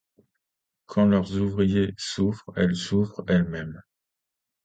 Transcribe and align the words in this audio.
Quand 0.87 1.05
leurs 1.05 1.37
ouvriers 1.39 1.93
souffrent, 1.95 2.51
elles 2.55 2.75
souffrent 2.75 3.23
elles-mêmes. 3.27 3.83